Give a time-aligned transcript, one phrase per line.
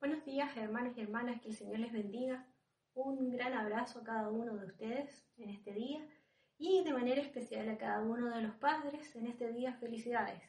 [0.00, 2.46] Buenos días, hermanos y hermanas, que el Señor les bendiga.
[2.94, 6.06] Un gran abrazo a cada uno de ustedes en este día
[6.56, 9.74] y de manera especial a cada uno de los padres en este día.
[9.74, 10.40] Felicidades.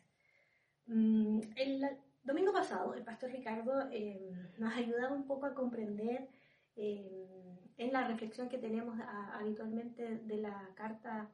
[0.86, 1.82] Mm, el
[2.24, 6.30] domingo pasado, el pastor Ricardo eh, nos ha ayudado un poco a comprender
[6.76, 9.00] eh, en la reflexión que tenemos
[9.34, 11.28] habitualmente de la carta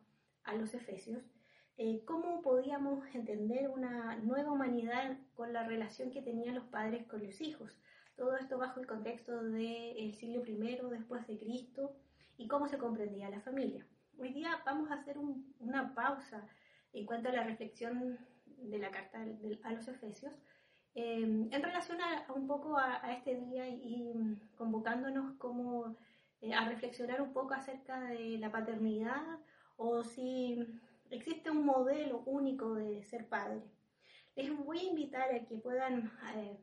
[0.45, 1.21] a los Efesios,
[1.77, 7.21] eh, cómo podíamos entender una nueva humanidad con la relación que tenían los padres con
[7.21, 7.77] los hijos.
[8.16, 11.95] Todo esto bajo el contexto del siglo I después de Cristo
[12.38, 13.85] y cómo se comprendía la familia.
[14.17, 15.17] Hoy día vamos a hacer
[15.59, 16.48] una pausa
[16.93, 19.20] en cuanto a la reflexión de la carta
[19.63, 20.34] a los Efesios
[20.95, 24.13] eh, en relación a, un poco a, este día y,
[24.57, 25.98] convocándonos como
[26.40, 29.40] eh, a reflexionar un poco acerca de la paternidad
[29.76, 30.57] o si
[31.09, 33.62] existe un modelo único de ser padre.
[34.38, 36.57] Les voy a invitar a que puedan eh,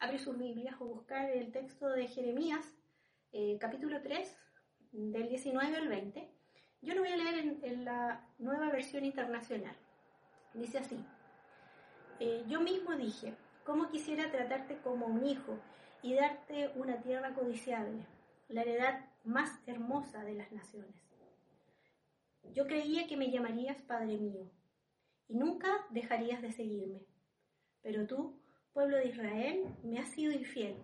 [0.00, 2.74] abrir sus Biblias o buscar el texto de Jeremías,
[3.32, 4.36] eh, capítulo 3,
[4.92, 6.28] del 19 al 20.
[6.80, 9.76] Yo lo voy a leer en, la nueva versión internacional.
[10.54, 11.04] Dice así,
[12.18, 13.34] eh, yo mismo dije,
[13.64, 15.58] ¿cómo quisiera tratarte como un hijo
[16.02, 18.06] y darte una tierra codiciable,
[18.48, 20.96] la heredad más hermosa de las naciones?
[22.54, 24.50] Yo creía que me llamarías Padre mío
[25.28, 27.02] y nunca dejarías de seguirme,
[27.82, 28.39] pero tú
[28.72, 30.76] pueblo de Israel, me ha sido infiel,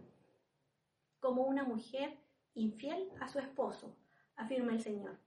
[1.21, 2.19] como una mujer
[2.55, 3.97] infiel a su esposo,
[4.37, 5.19] afirma el Señor.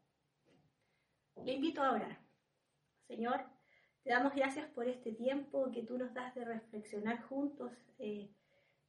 [1.43, 2.19] Le invito a orar.
[3.07, 3.45] Señor,
[4.03, 8.29] te damos gracias por este tiempo que tú nos das de reflexionar juntos eh,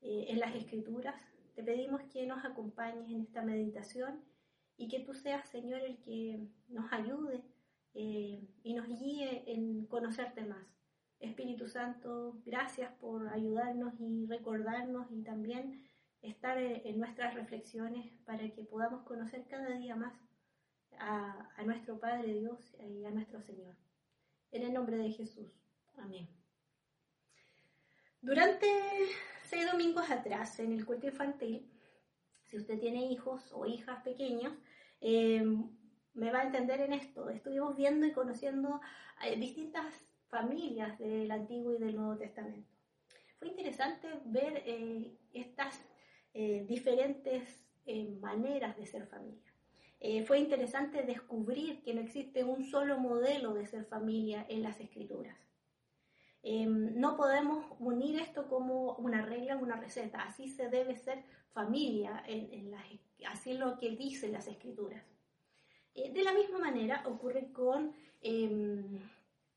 [0.02, 1.14] eh, en las escrituras.
[1.54, 4.24] Te pedimos que nos acompañes en esta meditación
[4.76, 7.42] y que tú seas, Señor, el que nos ayude
[7.94, 10.79] eh, y nos guíe en conocerte más.
[11.20, 15.84] Espíritu Santo, gracias por ayudarnos y recordarnos y también
[16.22, 20.14] estar en nuestras reflexiones para que podamos conocer cada día más
[20.98, 23.74] a, nuestro Padre Dios y a nuestro Señor.
[24.50, 25.50] En el nombre de Jesús.
[25.98, 26.28] Amén.
[28.22, 28.66] Durante
[29.44, 31.70] seis domingos atrás, en el culto infantil,
[32.44, 34.54] si usted tiene hijos o hijas pequeños,
[35.00, 35.44] eh,
[36.14, 37.30] me va a entender en esto.
[37.30, 38.80] Estuvimos viendo y conociendo
[39.24, 39.86] eh, distintas
[40.30, 42.68] familias del Antiguo y del Nuevo Testamento.
[43.38, 45.80] Fue interesante ver eh, estas
[46.32, 47.42] eh, diferentes
[47.86, 49.42] eh, maneras de ser familia.
[50.26, 55.36] fue interesante descubrir que no existe un solo modelo de ser familia en las escrituras.
[56.42, 60.22] no podemos unir esto como una regla, una receta.
[60.22, 62.74] Así se debe ser familia, en,
[63.26, 65.04] así es lo que dicen las escrituras.
[65.94, 67.92] de la misma manera ocurre con
[68.22, 69.00] em,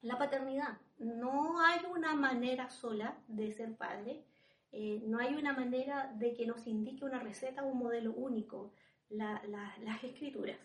[0.03, 0.77] la paternidad.
[0.99, 4.23] No hay una manera sola de ser padre,
[4.71, 8.73] eh, no hay una manera de que nos indique una receta o un modelo único,
[9.09, 10.57] las escrituras.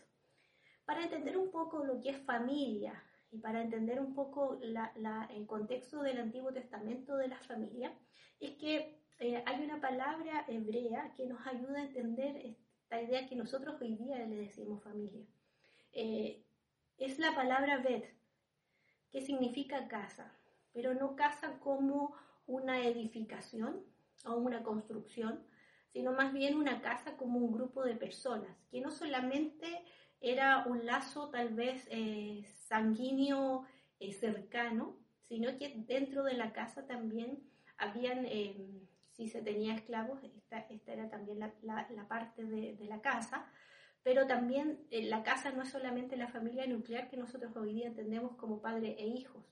[0.84, 6.02] Para entender un poco lo que es familia y para entender un poco el contexto
[6.02, 7.92] del Antiguo Testamento de la familia,
[8.40, 13.36] es que eh, hay una palabra hebrea que nos ayuda a entender esta idea que
[13.36, 15.26] nosotros hoy día le decimos familia.
[15.92, 16.42] Eh,
[16.96, 18.17] es la palabra bet,
[19.10, 20.32] que significa casa,
[20.72, 22.14] pero no casa como
[22.46, 23.84] una edificación
[24.24, 25.42] o una construcción,
[25.92, 29.84] sino más bien una casa como un grupo de personas, que no solamente
[30.20, 33.64] era un lazo tal vez eh, sanguíneo
[34.00, 34.96] eh, cercano,
[35.28, 37.42] sino que dentro de la casa también
[37.76, 38.56] habían, eh,
[39.12, 43.50] si se tenía esclavos, esta, era también la, parte de, de, la casa,
[44.02, 47.88] pero también eh, la casa no es solamente la familia nuclear que nosotros hoy día
[47.88, 49.44] entendemos como padre e hijos,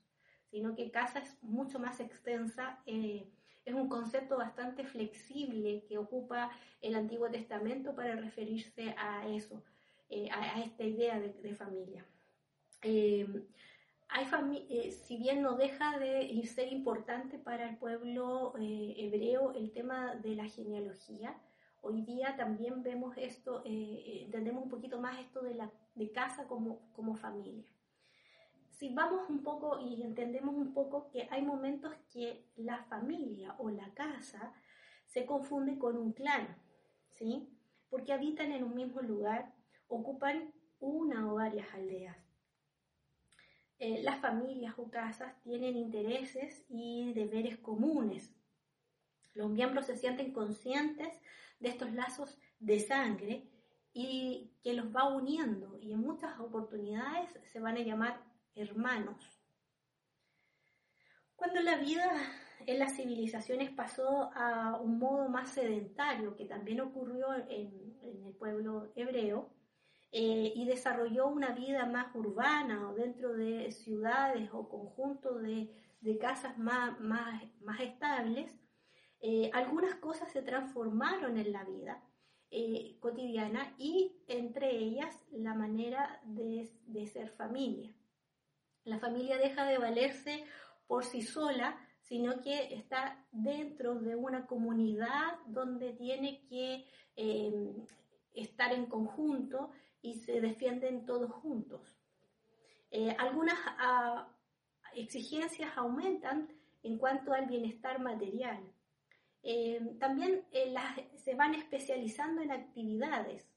[0.50, 3.28] sino que casa es mucho más extensa, eh,
[3.64, 9.62] es un concepto bastante flexible que ocupa el Antiguo Testamento para referirse a eso,
[10.08, 12.06] eh, a, esta idea de, familia.
[12.80, 13.44] hay
[14.92, 20.46] si bien no deja de ser importante para el pueblo hebreo el tema de la
[20.46, 21.36] genealogía,
[21.88, 26.10] Hoy día también vemos esto, eh, eh, entendemos un poquito más esto de, la, de
[26.10, 27.70] casa como, como familia.
[28.72, 33.70] Si vamos un poco y entendemos un poco que hay momentos que la familia o
[33.70, 34.52] la casa
[35.06, 36.56] se confunde con un clan,
[37.12, 37.48] ¿sí?
[37.88, 39.54] Porque habitan en un mismo lugar,
[39.86, 42.16] ocupan una o varias aldeas.
[43.78, 48.34] Eh, las familias o casas tienen intereses y deberes comunes.
[49.34, 51.16] Los miembros se sienten conscientes
[51.60, 53.50] de estos lazos de sangre
[53.92, 58.22] y que los va uniendo y en muchas oportunidades se van a llamar
[58.54, 59.40] hermanos.
[61.34, 62.10] Cuando la vida
[62.66, 68.92] en las civilizaciones pasó a un modo más sedentario que también ocurrió en, el pueblo
[68.96, 69.50] hebreo
[70.12, 75.70] eh, y desarrolló una vida más urbana o dentro de ciudades o conjuntos de,
[76.20, 78.54] casas más, más, más estables,
[79.20, 82.02] eh, algunas cosas se transformaron en la vida
[82.50, 86.70] eh, cotidiana y entre ellas la manera de,
[87.06, 87.92] ser familia.
[88.84, 90.44] La familia deja de valerse
[90.86, 96.86] por sí sola, sino que está dentro de una comunidad donde tiene que
[97.16, 97.74] eh,
[98.32, 99.70] estar en conjunto
[100.00, 101.96] y se defienden todos juntos.
[102.92, 104.28] Eh, algunas ah,
[104.94, 106.48] exigencias aumentan
[106.84, 108.72] en cuanto al bienestar material.
[109.48, 110.44] Eh, también
[111.14, 113.48] se van especializando en actividades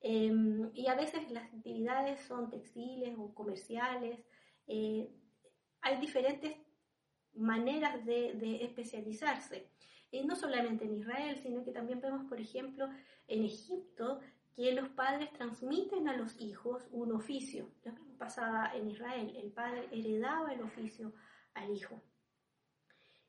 [0.00, 4.24] y a veces las actividades son textiles o comerciales.
[4.66, 6.56] hay diferentes
[7.34, 9.68] maneras de, especializarse.
[10.10, 12.88] Y no solamente en Israel, sino que también vemos, por ejemplo,
[13.28, 14.20] en Egipto,
[14.54, 17.68] que los padres transmiten a los hijos un oficio.
[17.84, 21.12] Lo mismo pasaba en Israel, el padre heredaba el oficio
[21.52, 22.00] al hijo.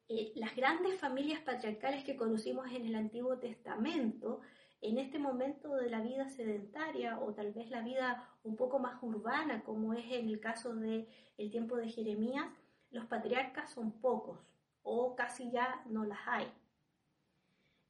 [0.09, 4.39] Eh, las grandes familias patriarcales que conocimos en el Antiguo Testamento,
[4.80, 9.01] en este momento de la vida sedentaria o tal vez la vida un poco más
[9.01, 11.07] urbana, como es en el caso del
[11.38, 12.45] el tiempo de Jeremías,
[12.89, 14.39] los patriarcas son pocos
[14.81, 16.48] o casi ya no las hay.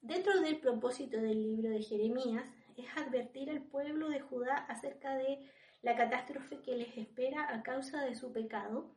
[0.01, 5.51] Dentro del propósito del libro de Jeremías es advertir al pueblo de Judá acerca de
[5.83, 8.96] la catástrofe que les espera a causa de su pecado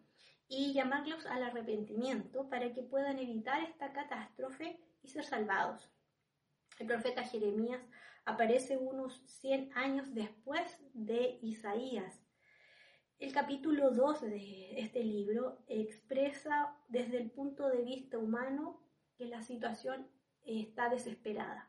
[0.50, 5.90] y llamarlos al arrepentimiento para que puedan evitar esta catástrofe y ser salvados.
[6.78, 7.80] El profeta Jeremías
[8.26, 12.20] aparece unos 100 años después de Isaías
[13.20, 18.80] el capítulo 2 de este libro expresa desde el punto de vista humano
[19.18, 20.08] que la situación
[20.42, 21.68] está desesperada,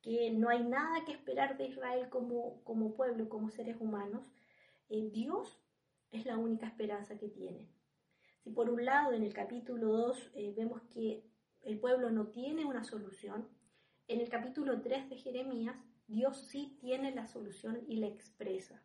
[0.00, 4.22] que no hay nada que esperar de Israel como, como pueblo, como seres humanos.
[4.88, 5.60] Eh, Dios
[6.12, 7.68] es la única esperanza que tienen.
[8.42, 11.24] Si por un lado en el capítulo 2 eh, vemos que
[11.62, 13.48] el pueblo no tiene una solución,
[14.08, 15.76] en el capítulo 3 de Jeremías
[16.06, 18.82] Dios sí tiene la solución y la expresa.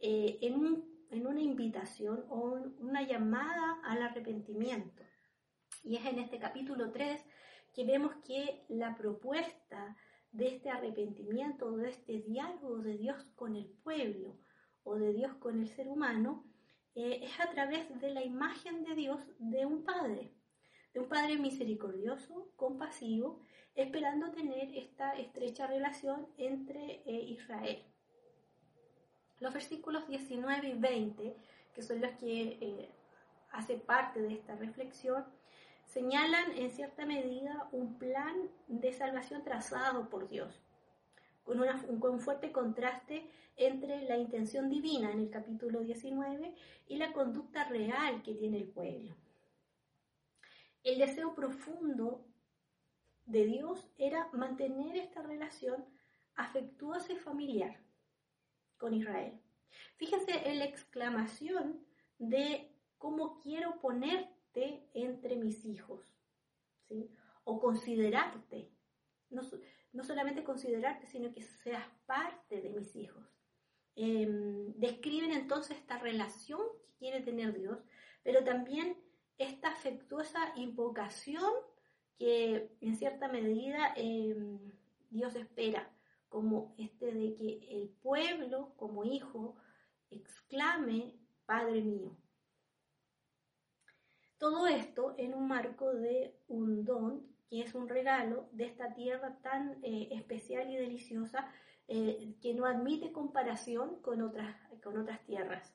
[0.00, 5.02] Eh, en un en una invitación o una llamada al arrepentimiento.
[5.82, 7.24] Y es en este capítulo 3
[7.74, 9.96] que vemos que la propuesta
[10.32, 14.38] de este arrepentimiento, de este diálogo de Dios con el pueblo
[14.84, 16.44] o de Dios con el ser humano,
[16.94, 20.30] es a través de la imagen de Dios de un Padre,
[20.92, 23.40] de un Padre misericordioso, compasivo,
[23.74, 27.84] esperando tener esta estrecha relación entre eh, Israel.
[29.38, 31.36] Los versículos 19 y 20,
[31.74, 32.90] que son los que eh,
[33.52, 35.24] hacen parte de esta reflexión,
[35.86, 40.60] señalan en cierta medida un plan de salvación trazado por Dios,
[41.50, 46.54] con, un fuerte contraste entre la intención divina en el capítulo 19
[46.86, 49.16] y la conducta real que tiene el pueblo.
[50.84, 52.24] El deseo profundo
[53.26, 55.84] de Dios era mantener esta relación
[56.36, 57.80] afectuosa y familiar
[58.78, 59.40] con Israel.
[59.96, 61.84] Fíjense en la exclamación
[62.18, 66.00] de cómo quiero ponerte entre mis hijos,
[66.88, 67.10] ¿sí?
[67.44, 68.70] O considerarte.
[69.30, 73.26] No, solamente considerarte, sino que seas parte de mis hijos.
[73.96, 77.78] Em, describen entonces esta relación que quiere tener Dios,
[78.22, 78.96] pero también
[79.38, 81.52] esta afectuosa invocación
[82.18, 84.58] que en cierta medida em,
[85.10, 85.90] Dios espera
[86.28, 89.56] como este de que el pueblo como hijo
[90.10, 92.16] exclame, Padre mío.
[94.38, 99.36] Todo esto en un marco de un don, que es un regalo de esta tierra
[99.42, 101.52] tan eh, especial y deliciosa
[101.88, 105.74] eh, que no admite comparación con otras, con otras tierras.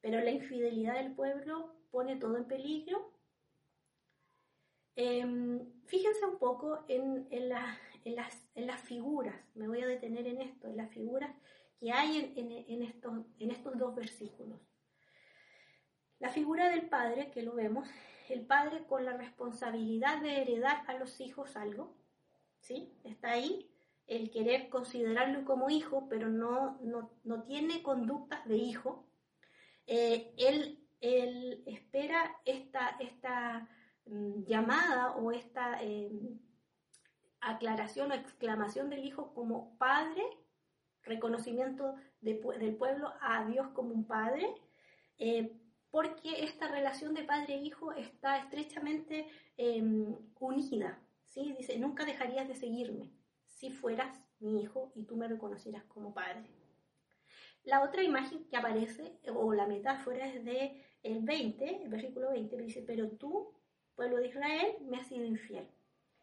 [0.00, 3.12] Pero la infidelidad del pueblo pone todo en peligro.
[4.94, 7.52] Em, fíjense un poco en, en,
[8.04, 11.34] en las, en las figuras, me voy a detener en esto, en las figuras
[11.82, 14.60] que hay en, estos, en estos dos versículos.
[16.22, 17.88] La figura del padre, que lo vemos,
[18.28, 21.96] el padre con la responsabilidad de heredar a los hijos algo,
[22.60, 22.96] ¿sí?
[23.02, 23.68] Está ahí
[24.06, 26.78] el querer considerarlo como hijo, pero no,
[27.24, 29.04] no, tiene conductas de hijo.
[29.88, 33.68] Eh, él, él, espera esta, esta
[34.06, 36.38] mm, llamada o esta em,
[37.40, 40.22] aclaración o exclamación del hijo como padre,
[41.02, 44.54] reconocimiento del pueblo a Dios como un padre,
[45.18, 45.58] eh,
[45.92, 49.26] porque esta relación de padre e hijo está estrechamente
[49.58, 51.54] em, unida, ¿sí?
[51.56, 53.12] Dice, nunca dejarías de seguirme
[53.44, 56.50] si fueras mi hijo y tú me reconocieras como padre.
[57.64, 62.56] La otra imagen que aparece, o la metáfora, es de el 20, el versículo 20,
[62.56, 63.52] dice, pero tú,
[63.94, 65.68] pueblo de Israel, me has sido infiel.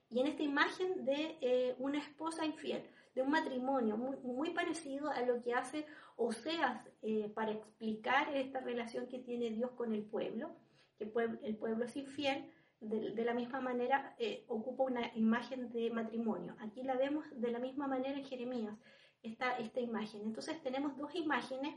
[0.09, 2.83] Y en esta imagen de eh, una esposa infiel,
[3.15, 5.85] de un matrimonio muy, parecido a lo que hace
[6.15, 10.51] Oseas eh, para explicar esta relación que tiene Dios con el pueblo,
[10.97, 12.51] que el pueblo, es infiel,
[12.81, 16.55] de, la misma manera eh, ocupa una imagen de matrimonio.
[16.59, 18.75] Aquí la vemos de la misma manera en Jeremías,
[19.23, 20.21] esta, esta imagen.
[20.21, 21.75] Entonces tenemos dos imágenes,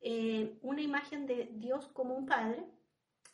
[0.00, 2.64] eh, una imagen de Dios como un padre,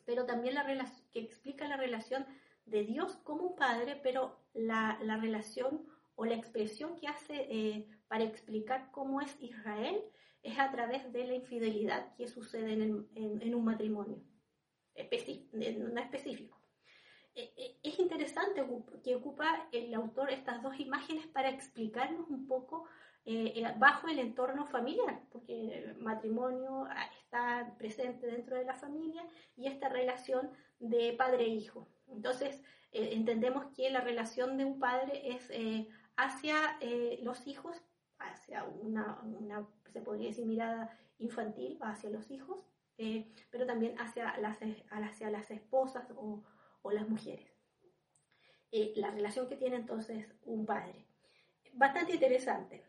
[0.04, 0.64] pero también la
[1.12, 2.24] que explica la relación
[2.66, 5.86] de Dios como un padre, pero la, la relación
[6.18, 10.02] o la expresión que hace eh, para explicar cómo es Israel
[10.42, 14.18] es a través de la infidelidad que sucede en, un matrimonio,
[14.96, 16.60] no específico.
[17.36, 18.66] Eh, eh, es interesante
[19.04, 22.84] que ocupa el autor estas dos imágenes para explicarnos un poco
[23.76, 29.22] bajo el entorno familiar, porque el matrimonio ah, está presente dentro de la familia
[29.54, 31.86] y esta relación de padre-hijo.
[32.08, 35.50] e Entonces, entendemos que la relación de un padre es
[36.18, 37.80] hacia eh, los hijos,
[38.18, 39.22] hacia una,
[39.92, 42.66] se podría decir, mirada infantil hacia los hijos,
[42.98, 44.58] eh, pero también hacia las,
[44.90, 46.44] hacia las esposas o,
[46.90, 47.52] las mujeres.
[48.72, 51.06] Eh, la relación que tiene entonces un padre.
[51.74, 52.82] Bastante interesante.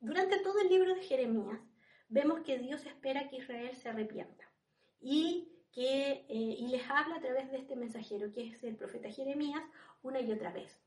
[0.00, 1.60] durante todo el libro de Jeremías
[2.08, 4.50] vemos que Dios espera que Israel se arrepienta
[4.98, 9.62] y que y les habla a través de este mensajero que es el profeta Jeremías
[10.02, 10.80] una y otra vez.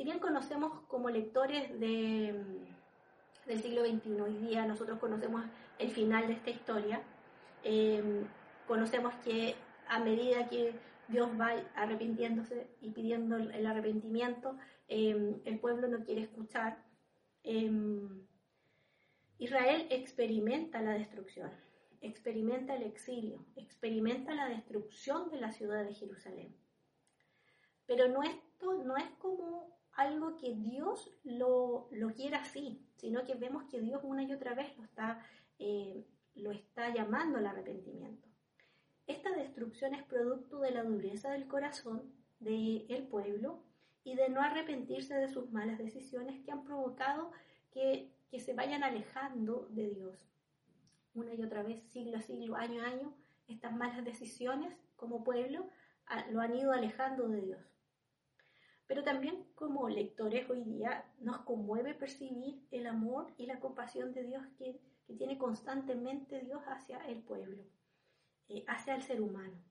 [0.00, 2.34] Si bien conocemos como lectores de,
[3.44, 5.44] del siglo XXI, hoy día nosotros conocemos
[5.78, 7.02] el final de esta historia,
[7.64, 8.26] em,
[8.66, 9.56] conocemos que
[9.88, 10.74] a medida que
[11.08, 14.56] Dios va arrepintiéndose y pidiendo el arrepentimiento,
[14.88, 16.82] em, el pueblo no quiere escuchar.
[17.42, 18.26] Em,
[19.36, 21.50] Israel experimenta la destrucción,
[22.00, 26.56] experimenta el exilio, experimenta la destrucción de la ciudad de Jerusalén.
[27.84, 33.34] Pero no esto no es como algo que Dios lo, lo quiera así, sino que
[33.34, 35.24] vemos que Dios una y otra vez lo está,
[35.58, 38.28] eh, lo está llamando al arrepentimiento.
[39.06, 43.62] Esta destrucción es producto de la dureza del corazón del pueblo
[44.04, 47.32] y de no arrepentirse de sus malas decisiones que han provocado
[47.72, 50.16] que, que se vayan alejando de Dios.
[51.12, 53.14] Una y otra vez, siglo a siglo, año a año,
[53.48, 55.68] estas malas decisiones como pueblo
[56.30, 57.69] lo han ido alejando de Dios.
[58.90, 64.24] Pero también como lectores hoy día nos conmueve percibir el amor y la compasión de
[64.24, 64.80] Dios que,
[65.16, 67.62] tiene constantemente Dios hacia el pueblo,
[68.48, 69.62] eh, hacia el ser humano.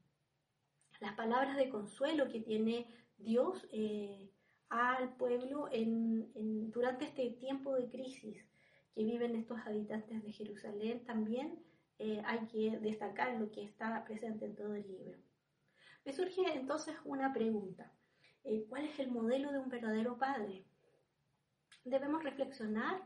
[1.01, 4.31] Las palabras de consuelo que tiene Dios eh,
[4.69, 8.47] al pueblo en, durante este tiempo de crisis
[8.95, 11.61] que viven estos habitantes de Jerusalén también
[11.97, 15.19] eh, hay que destacar lo que está presente en todo el libro.
[16.05, 17.93] Me surge entonces una pregunta.
[18.51, 20.65] Eh, cuál es el modelo de un verdadero padre.
[21.85, 22.99] Debemos reflexionar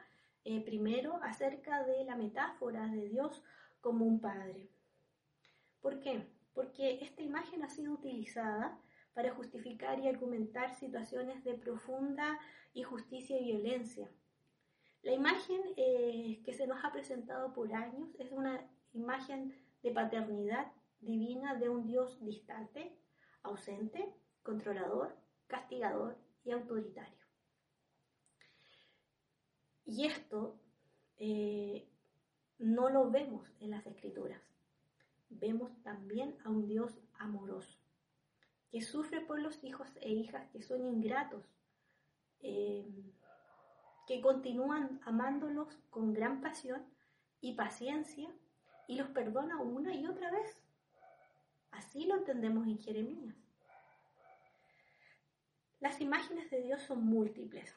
[0.45, 3.43] eh, primero acerca de la metáfora de Dios
[3.81, 4.69] como un padre.
[5.81, 6.25] ¿Por qué?
[6.53, 8.79] Porque esta imagen ha sido utilizada
[9.13, 12.39] para justificar y argumentar situaciones de profunda
[12.73, 14.09] injusticia y violencia.
[15.01, 20.71] La imagen eh, que se nos ha presentado por años es una imagen de paternidad
[21.01, 22.97] divina de un Dios distante,
[23.41, 27.23] ausente, controlador, castigador y autoritario.
[29.85, 30.59] Y esto
[31.17, 31.87] eh,
[32.59, 34.41] no lo vemos en las escrituras.
[35.29, 37.77] Vemos también a un Dios amoroso,
[38.71, 41.45] que sufre por los hijos e hijas que son ingratos,
[42.39, 42.87] eh,
[44.07, 46.85] que continúan amándolos con gran pasión
[47.41, 48.29] y paciencia
[48.87, 50.57] y los perdona una y otra vez.
[51.71, 53.35] Así lo entendemos en Jeremías.
[55.83, 57.75] Las imágenes de Dios son múltiples,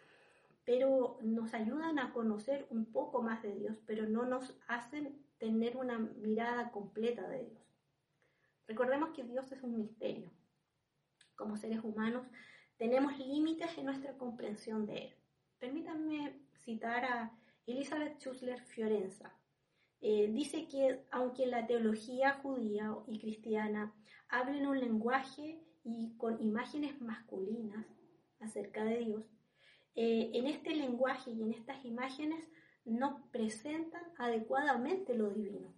[0.65, 5.77] pero nos ayudan a conocer un poco más de Dios, pero no nos hacen tener
[5.77, 7.61] una mirada completa de Dios.
[8.69, 10.31] Recordemos que Dios es un misterio.
[11.35, 12.29] Como seres humanos
[12.77, 15.15] tenemos límites en nuestra comprensión de Él.
[15.59, 17.33] Permítanme citar a
[17.67, 19.35] Elizabeth Schussler Fiorenza.
[20.01, 23.93] Eh, dice que aunque la teología judía y cristiana
[24.29, 27.87] hablen un lenguaje y con imágenes masculinas,
[28.41, 29.25] acerca de Dios,
[29.95, 32.45] eh, en este lenguaje y en estas imágenes
[32.85, 35.73] no presentan adecuadamente lo divino.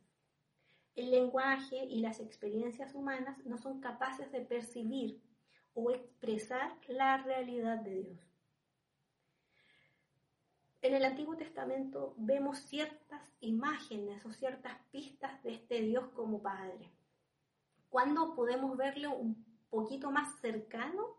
[0.97, 5.23] El lenguaje y las experiencias humanas no son capaces de percibir
[5.75, 8.21] o expresar la realidad de Dios.
[10.81, 16.91] En el Antiguo Testamento vemos ciertas imágenes o ciertas pistas de este Dios como Padre.
[17.91, 21.17] ¿Cuándo podemos verlo un poquito más cercano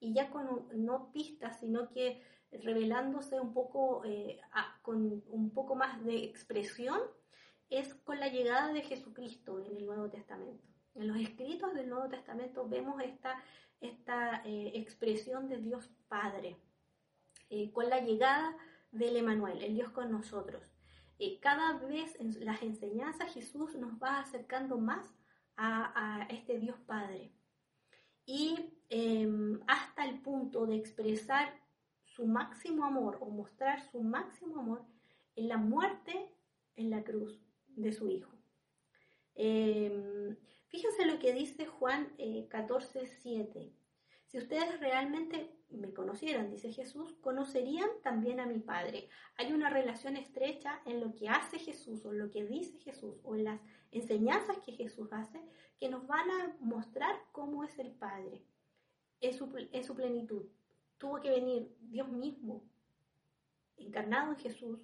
[0.00, 4.40] y ya con no pistas, sino que revelándose un poco eh,
[4.82, 7.00] con un poco más de expresión,
[7.68, 10.64] es con la llegada de Jesucristo en el Nuevo Testamento.
[10.94, 13.42] En los escritos del Nuevo Testamento vemos esta,
[13.80, 16.56] esta eh, expresión de Dios Padre,
[17.50, 18.56] eh, con la llegada
[18.90, 20.62] del Emanuel, el Dios con nosotros.
[21.42, 25.06] cada vez en las enseñanzas Jesús nos va acercando más
[25.56, 27.32] a, este Dios Padre.
[28.28, 31.48] Y em, hasta el punto de expresar
[32.04, 34.84] su máximo amor o mostrar su máximo amor
[35.34, 36.30] en la muerte
[36.76, 38.30] en la cruz de su Hijo.
[39.34, 42.12] Em, fíjense lo que dice Juan
[42.50, 43.72] 14, eh, 7.
[44.26, 49.08] Si ustedes realmente me conocieran, dice Jesús, conocerían también a mi Padre.
[49.36, 53.16] Hay una relación estrecha en lo que hace Jesús o en lo que dice Jesús
[53.22, 53.60] o en las
[53.90, 55.40] enseñanzas que Jesús hace
[55.78, 58.42] que nos van a mostrar cómo es el Padre
[59.20, 60.46] en su, en su plenitud.
[60.98, 62.64] Tuvo que venir Dios mismo,
[63.76, 64.80] encarnado en Jesús,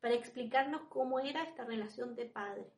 [0.00, 2.70] para explicarnos cómo era esta relación de Padre.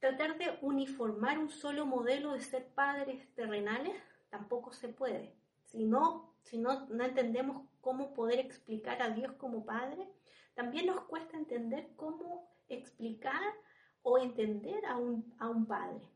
[0.00, 3.96] Tratar de uniformar un solo modelo de ser padres terrenales
[4.30, 5.34] tampoco se puede.
[5.64, 10.08] Si no, si no, no entendemos cómo poder explicar a Dios como Padre,
[10.54, 13.54] también nos cuesta entender cómo explicar
[14.02, 16.08] o entender a un, a un padre.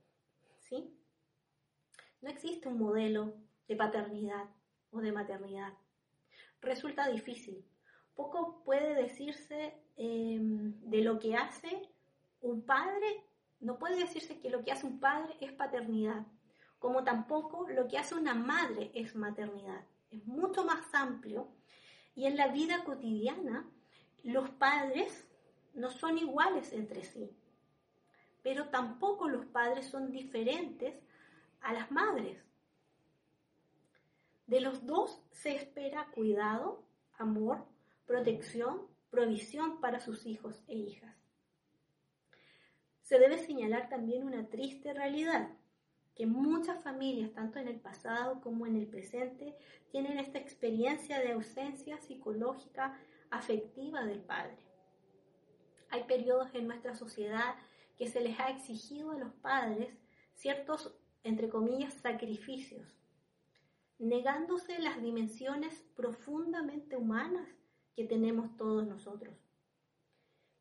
[0.58, 0.96] ¿sí?
[2.20, 3.34] No existe un modelo
[3.68, 4.48] de paternidad
[4.90, 5.72] o de maternidad.
[6.60, 7.64] Resulta difícil.
[8.14, 11.88] Poco puede decirse em, de lo que hace
[12.40, 13.24] un padre,
[13.60, 16.26] no puede decirse que lo que hace un padre es paternidad,
[16.78, 19.84] como tampoco lo que hace una madre es maternidad.
[20.10, 21.48] Es mucho más amplio
[22.14, 23.68] y en la vida cotidiana
[24.24, 25.28] los padres
[25.74, 27.30] no son iguales entre sí,
[28.42, 30.94] pero tampoco los padres son diferentes
[31.60, 32.42] a las madres.
[34.46, 36.82] De los dos se espera cuidado,
[37.18, 37.64] amor,
[38.06, 41.19] protección, provisión para sus hijos e hijas.
[43.10, 45.50] Se debe señalar también una triste realidad,
[46.14, 49.56] que muchas familias, tanto en el pasado como en el presente,
[49.90, 52.96] tienen esta experiencia de ausencia psicológica
[53.32, 54.58] afectiva del padre.
[55.88, 57.56] Hay periodos en nuestra sociedad
[57.98, 59.92] que se les ha exigido a los padres
[60.36, 62.96] ciertos, entre comillas, sacrificios,
[63.98, 67.48] negándose las dimensiones profundamente humanas
[67.96, 69.34] que tenemos todos nosotros.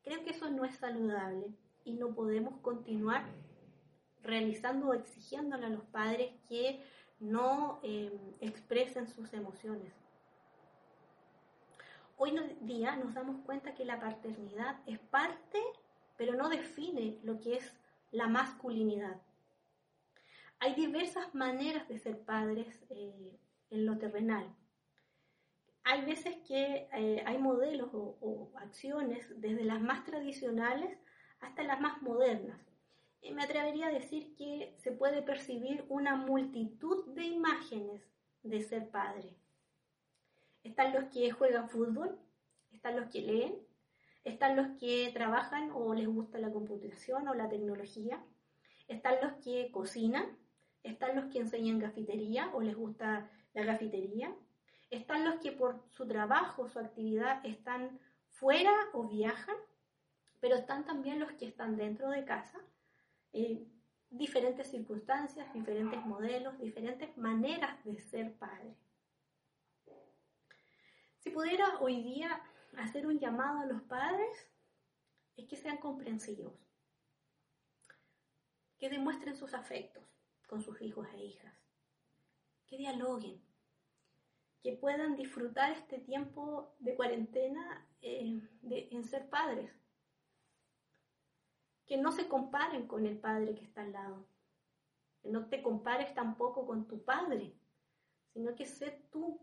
[0.02, 3.24] Creo que eso no es saludable y no podemos continuar
[4.22, 6.82] realizando o exigiéndole a los padres que
[7.18, 9.92] no eh, expresen sus emociones.
[12.16, 15.58] Hoy día nos damos cuenta que la paternidad es parte,
[16.18, 17.74] pero no define lo que es
[18.10, 19.22] la masculinidad.
[20.58, 23.38] Hay diversas maneras de ser padres eh,
[23.70, 24.54] en lo terrenal.
[25.84, 30.98] Hay veces que eh, hay modelos o, acciones desde las más tradicionales
[31.40, 32.58] hasta las más modernas.
[33.22, 38.02] Y me atrevería a decir que se puede percibir una multitud de imágenes
[38.42, 39.36] de ser padre.
[40.64, 42.18] Están los que juegan fútbol,
[42.72, 43.54] están los que leen,
[44.24, 48.22] están los que trabajan o les gusta la computación o la tecnología,
[48.88, 50.26] están los que cocinan,
[50.82, 54.34] están los que enseñan gafitería o les gusta la gafitería,
[54.90, 58.00] están los que por su trabajo, su actividad están
[58.30, 59.56] fuera o viajan,
[60.40, 62.58] pero están también los que están dentro de casa,
[63.32, 63.66] eh,
[64.08, 68.74] diferentes circunstancias, diferentes modelos, diferentes maneras de ser padre.
[71.18, 72.42] Si pudiera hoy día
[72.78, 74.48] hacer un llamado a los padres,
[75.36, 76.54] es que sean comprensivos,
[78.78, 80.02] que demuestren sus afectos
[80.48, 81.54] con sus hijos e hijas,
[82.66, 83.40] que dialoguen,
[84.62, 89.70] que puedan disfrutar este tiempo de cuarentena eh, en ser padres,
[91.90, 94.24] que no se comparen con el padre que está al lado,
[95.20, 97.52] que no te compares tampoco con tu padre,
[98.32, 99.38] sino que sé tú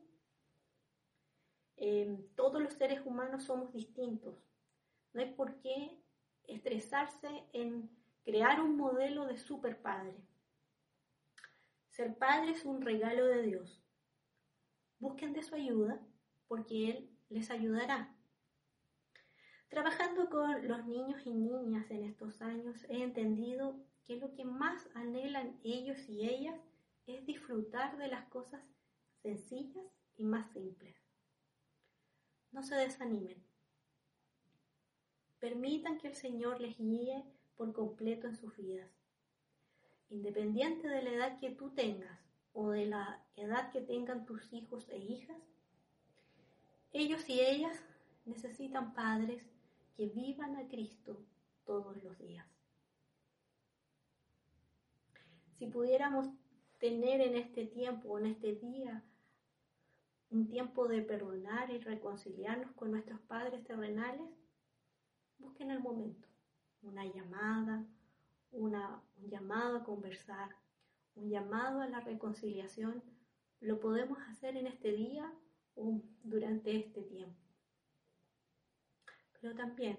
[1.77, 4.35] Em, todos los seres humanos somos distintos.
[5.13, 5.95] No hay por qué
[6.47, 7.89] estresarse en
[8.25, 10.15] crear un modelo de super padre.
[11.91, 13.83] Ser padre es un regalo de Dios.
[14.99, 15.99] Busquen de su ayuda
[16.47, 18.15] porque Él les ayudará.
[19.69, 23.75] Trabajando con los niños y niñas en estos años he entendido
[24.05, 26.59] que lo que más anhelan ellos y ellas
[27.05, 28.61] es disfrutar de las cosas
[29.21, 29.85] sencillas
[30.17, 30.95] y más simples.
[32.51, 33.43] No se desanimen.
[35.39, 37.23] Permitan que el Señor les guíe
[37.55, 38.89] por completo en sus vidas.
[40.09, 42.19] Independiente de la edad que tú tengas
[42.53, 45.37] o de la edad que tengan tus hijos e hijas,
[46.93, 47.77] ellos y ellas
[48.25, 49.43] necesitan padres
[49.97, 51.25] que vivan a Cristo
[51.65, 52.45] todos los días.
[55.57, 56.29] Si pudiéramos
[56.77, 59.03] tener en este tiempo, en este día,
[60.29, 64.29] un tiempo de perdonar y reconciliarnos con nuestros padres terrenales,
[65.39, 66.27] busquen el momento,
[66.83, 67.83] una llamada,
[68.51, 70.55] una, un llamado a conversar,
[71.15, 73.01] un llamado a la reconciliación,
[73.61, 75.33] lo podemos hacer en este día
[75.75, 77.46] o durante este tiempo.
[79.39, 79.97] Pero también,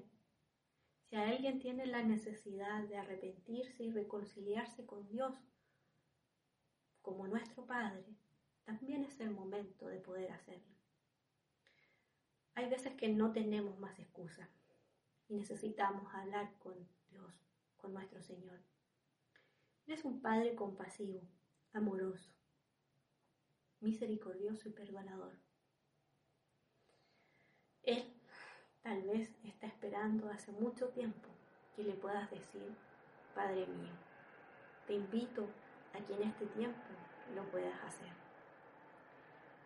[1.08, 5.34] si alguien tiene la necesidad de arrepentirse y reconciliarse con Dios
[7.02, 8.04] como nuestro Padre,
[8.64, 10.74] también es el momento de poder hacerlo.
[12.54, 14.48] Hay veces que no tenemos más excusa
[15.28, 16.74] y necesitamos hablar con
[17.08, 17.32] Dios,
[17.76, 18.60] con nuestro Señor.
[19.86, 21.22] Él es un Padre compasivo,
[21.72, 22.30] amoroso,
[23.80, 25.38] misericordioso y perdonador.
[27.84, 28.17] Él
[28.88, 31.28] tal vez está esperando hace mucho tiempo
[31.76, 32.74] que le puedas decir,
[33.34, 33.92] Padre mío,
[34.86, 35.46] te invito
[35.92, 36.80] a que en este tiempo
[37.34, 38.08] lo puedas hacer.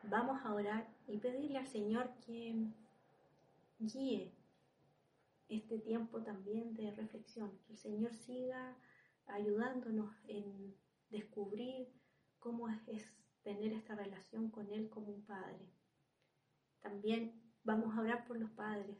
[0.03, 2.67] Vamos a orar y pedirle al Señor que
[3.79, 4.35] guíe
[5.49, 8.77] este tiempo también de reflexión, que el Señor siga
[9.29, 10.75] ayudándonos en
[11.11, 11.93] descubrir
[12.41, 13.09] cómo es
[13.45, 15.71] tener esta relación con Él como un Padre.
[16.81, 18.97] También vamos a orar por los padres,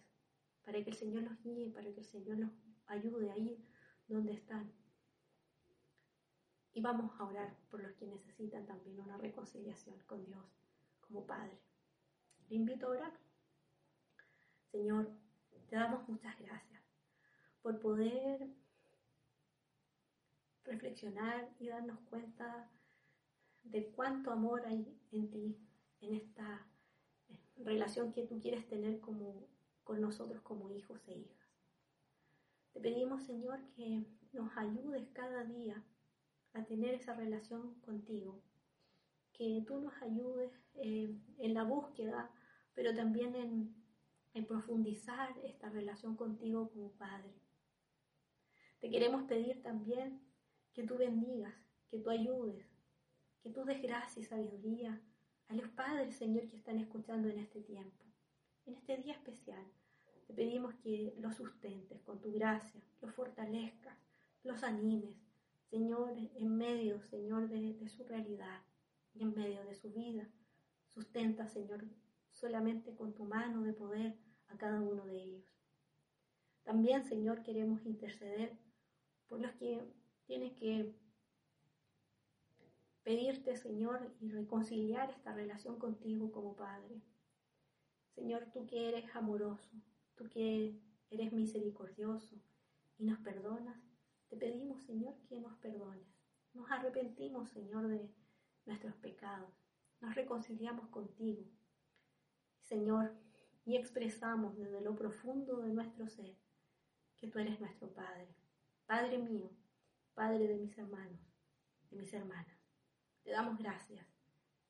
[0.65, 2.51] para que el Señor los guíe, para que el Señor los
[2.87, 3.65] ayude ahí
[4.09, 4.73] donde están.
[6.75, 10.45] Y vamos a orar por los que necesitan también una reconciliación con Dios
[11.01, 11.59] como Padre.
[12.49, 13.13] Le invito a orar.
[14.71, 15.11] Señor,
[15.69, 16.83] te damos muchas gracias
[17.61, 18.49] por poder
[20.65, 22.71] reflexionar y darnos cuenta
[23.65, 25.57] de cuánto amor hay en ti,
[26.01, 26.67] en esta
[27.57, 29.49] relación que tú quieres tener como,
[29.85, 31.49] con nosotros como hijos e hijas.
[32.73, 35.83] Te pedimos, Señor, que nos ayudes cada día
[36.55, 38.41] a tener esa relación contigo,
[39.33, 42.31] que tú nos ayudes en la búsqueda,
[42.75, 43.75] pero también en,
[44.35, 47.33] en profundizar esta relación contigo como Padre.
[48.81, 50.21] Te queremos pedir también
[50.73, 51.55] que tú bendigas,
[51.91, 52.67] que tú ayudes,
[53.43, 55.01] que tú des gracia y sabiduría
[55.49, 58.02] a los padres, Señor, que están escuchando en este tiempo,
[58.67, 59.65] en este día especial.
[60.27, 63.97] Te pedimos que los sustentes con tu gracia, los fortalezcas,
[64.45, 65.17] los animes,
[65.71, 68.61] Señor, en medio, Señor, de, su realidad
[69.15, 70.29] y en medio de su vida.
[70.87, 71.85] Sustenta, Señor,
[72.31, 74.17] solamente con tu mano de poder
[74.49, 75.45] a cada uno de ellos.
[76.63, 78.57] También, Señor, queremos interceder
[79.29, 79.81] por los que
[80.27, 80.95] tienen que
[83.03, 87.01] pedirte, Señor, y reconciliar esta relación contigo como Padre.
[88.15, 89.71] Señor, tú que eres amoroso,
[90.17, 90.79] tú que
[91.11, 92.37] eres misericordioso
[92.99, 93.81] y nos perdonas,
[94.29, 96.07] te pedimos, Señor, que nos perdones.
[96.53, 98.11] Nos arrepentimos, Señor, de
[98.67, 99.51] nuestros pecados.
[100.01, 101.43] Nos reconciliamos contigo.
[102.61, 103.15] Señor,
[103.65, 106.37] y expresamos desde lo profundo de nuestro ser
[107.17, 108.29] que tú eres nuestro Padre.
[108.87, 109.51] Padre mío,
[110.15, 111.21] Padre de mis hermanos,
[111.91, 112.59] de mis hermanas.
[113.23, 114.07] Te damos gracias,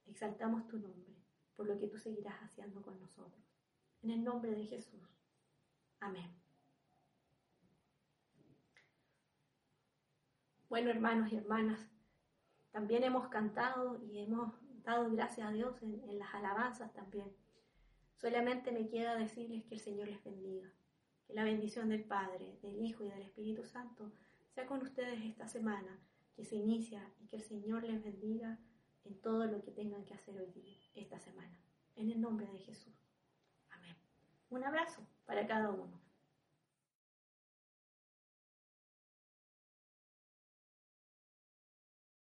[0.06, 1.21] exaltamos tu nombre
[1.56, 3.42] por lo que tú seguirás haciendo con nosotros.
[4.02, 5.00] En el nombre de Jesús.
[6.00, 6.30] Amén.
[10.68, 11.86] Bueno, hermanos y hermanas,
[12.70, 17.30] también hemos cantado y hemos dado gracias a Dios en, en, las alabanzas también.
[18.16, 20.70] Solamente me queda decirles que el Señor les bendiga,
[21.26, 24.12] que la bendición del Padre, del Hijo y del Espíritu Santo
[24.48, 25.98] sea con ustedes esta semana
[26.34, 28.58] que se inicia y que el Señor les bendiga
[29.04, 31.56] en todo lo que tengan que hacer hoy día, esta semana.
[31.96, 32.94] En el nombre de Jesús.
[33.70, 33.96] Amén.
[34.50, 36.01] Un abrazo para cada uno.